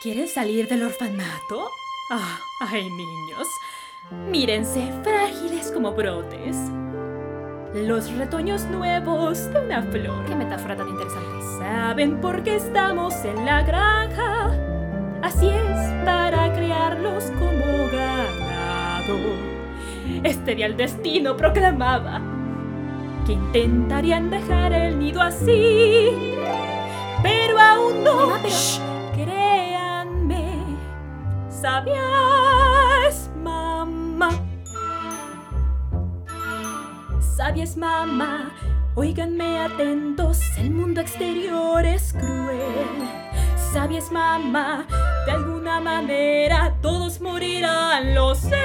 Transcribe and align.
¿Quieres 0.00 0.34
salir 0.34 0.68
del 0.68 0.84
orfanato? 0.84 1.72
Ah, 2.12 2.38
ay, 2.60 2.88
niños. 2.88 3.48
Mírense, 4.30 4.92
frágiles 5.02 5.72
como 5.72 5.90
brotes. 5.90 6.56
Los 7.74 8.08
retoños 8.12 8.62
nuevos 8.66 9.52
de 9.52 9.58
una 9.58 9.82
flor. 9.82 10.24
Qué 10.24 10.36
metáfora 10.36 10.76
tan 10.76 10.88
interesante. 10.88 11.44
¿Saben 11.58 12.20
por 12.20 12.44
qué 12.44 12.54
estamos 12.54 13.12
en 13.24 13.44
la 13.44 13.62
granja? 13.62 14.52
Así 15.20 15.48
es, 15.48 16.04
para 16.04 16.54
criarlos 16.54 17.24
como 17.32 17.90
ganado. 17.90 19.18
Este 20.22 20.54
día 20.54 20.66
el 20.66 20.76
destino 20.76 21.36
proclamaba 21.36 22.22
que 23.26 23.32
intentarían 23.32 24.30
dejar 24.30 24.72
el 24.72 24.96
nido 24.96 25.20
así. 25.20 26.10
Pero 27.20 27.58
aún 27.58 28.04
no. 28.04 28.14
Mamá, 28.14 28.38
pero-. 28.44 28.97
Sabia 31.60 32.00
es 33.08 33.28
mamá. 33.42 34.30
Sabia 37.36 37.64
es 37.64 37.76
mamá. 37.76 38.52
Óiganme 38.94 39.58
atentos, 39.62 40.40
el 40.56 40.70
mundo 40.70 41.00
exterior 41.00 41.84
es 41.84 42.12
cruel. 42.12 43.08
Sabia 43.72 43.98
es 43.98 44.12
mamá, 44.12 44.86
de 45.26 45.32
alguna 45.32 45.80
manera 45.80 46.74
todos 46.80 47.20
morirán, 47.20 48.14
lo 48.14 48.36
sé. 48.36 48.56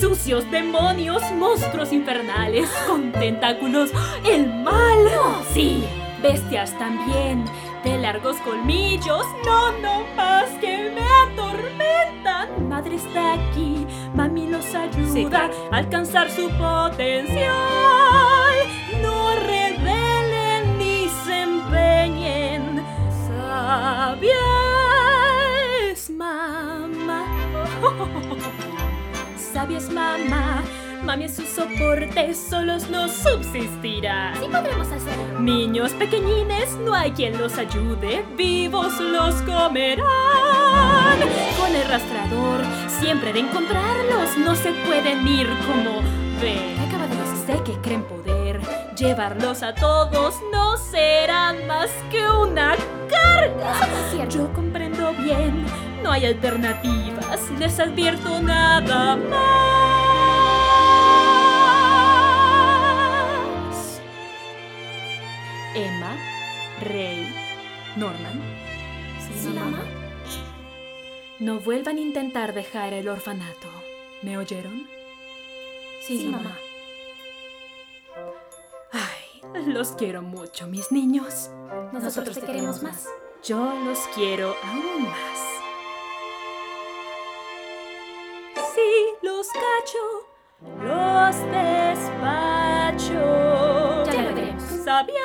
Sucios 0.00 0.48
demonios, 0.52 1.22
monstruos 1.32 1.92
infernales, 1.92 2.70
con 2.86 3.10
tentáculos, 3.10 3.90
el 4.24 4.46
mal. 4.46 5.08
Sí, 5.52 5.84
bestias 6.22 6.76
también, 6.78 7.44
de 7.84 7.98
largos 7.98 8.36
colmillos, 8.38 9.24
no, 9.44 9.72
no 9.80 10.04
más 10.16 10.48
que 10.60 10.90
me 10.94 11.02
atormentan. 11.32 12.68
Madre 12.68 12.96
está 12.96 13.34
aquí, 13.34 13.86
mami 14.14 14.48
los 14.48 14.74
ayuda 14.74 15.12
Sí, 15.12 15.24
claro. 15.26 15.54
a 15.70 15.76
alcanzar 15.76 16.30
su 16.30 16.48
potencial. 16.50 17.54
No 19.02 19.36
rebelen 19.36 20.78
ni 20.78 21.08
se 21.24 21.42
empeñen. 21.42 22.82
Sabia 23.26 24.36
es 25.92 26.10
mamá. 26.10 27.24
Sabia 29.52 29.78
es 29.78 29.90
mamá. 29.90 30.47
Mami 31.02 31.24
es 31.24 31.36
su 31.36 31.42
soporte, 31.42 32.34
solos 32.34 32.88
no 32.90 33.08
subsistirán. 33.08 34.34
Sí 34.36 34.48
podremos 34.50 34.88
hacerlo. 34.88 35.40
Niños 35.40 35.92
pequeñines, 35.92 36.74
no 36.84 36.94
hay 36.94 37.12
quien 37.12 37.38
los 37.38 37.56
ayude, 37.58 38.24
vivos 38.36 38.98
los 39.00 39.34
comerán. 39.42 40.06
Con 41.58 41.74
el 41.74 41.88
rastrador, 41.88 42.60
siempre 43.00 43.32
de 43.32 43.40
encontrarlos, 43.40 44.36
no 44.38 44.54
se 44.54 44.72
pueden 44.86 45.26
ir 45.26 45.48
como 45.66 46.02
ven. 46.40 46.76
¿Qué 46.76 46.80
acaba 46.88 47.06
de 47.06 47.16
decir? 47.16 47.62
Que 47.64 47.80
creen 47.80 48.02
poder 48.02 48.60
llevarlos 48.96 49.62
a 49.62 49.74
todos, 49.74 50.34
no 50.52 50.76
serán 50.76 51.66
más 51.66 51.88
que 52.10 52.28
una 52.28 52.74
carga. 53.08 53.74
Es. 54.22 54.34
Yo 54.34 54.52
comprendo 54.52 55.12
bien, 55.14 55.64
no 56.02 56.10
hay 56.10 56.26
alternativas, 56.26 57.50
les 57.58 57.78
advierto 57.78 58.40
nada 58.42 59.16
más. 59.16 59.87
Emma, 65.74 66.16
Rey, 66.80 67.34
Norman, 67.96 68.42
¿Sí, 69.40 69.48
mamá? 69.48 69.82
no 71.38 71.60
vuelvan 71.60 71.98
a 71.98 72.00
intentar 72.00 72.54
dejar 72.54 72.92
el 72.94 73.08
orfanato. 73.08 73.68
¿Me 74.22 74.36
oyeron? 74.38 74.88
Sí, 76.00 76.26
mamá. 76.28 76.56
Ay, 78.92 79.42
los 79.66 79.92
quiero 79.92 80.22
mucho, 80.22 80.66
mis 80.66 80.90
niños. 80.90 81.50
Nosotros 81.92 82.34
te 82.40 82.46
queremos 82.46 82.82
más. 82.82 83.06
Yo 83.44 83.72
los 83.84 83.98
quiero 84.14 84.56
aún 84.64 85.02
más. 85.04 85.38
Si 88.74 89.26
los 89.26 89.46
cacho, 89.48 90.26
los 90.82 91.36
despacho. 91.52 93.22
Ya 94.06 94.22
lo 94.22 94.34
veremos. 94.34 94.62
Sabía 94.84 95.22